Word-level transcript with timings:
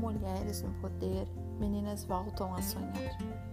mulheres 0.00 0.62
no 0.62 0.72
poder, 0.80 1.28
meninas 1.58 2.04
voltam 2.04 2.54
a 2.54 2.62
sonhar. 2.62 3.49